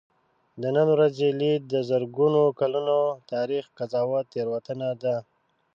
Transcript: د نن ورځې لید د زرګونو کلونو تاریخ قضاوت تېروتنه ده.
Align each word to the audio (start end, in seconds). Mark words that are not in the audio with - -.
د 0.61 0.63
نن 0.75 0.87
ورځې 0.95 1.27
لید 1.41 1.61
د 1.73 1.75
زرګونو 1.89 2.41
کلونو 2.59 2.99
تاریخ 3.31 3.63
قضاوت 3.77 4.25
تېروتنه 4.33 4.89
ده. 5.03 5.15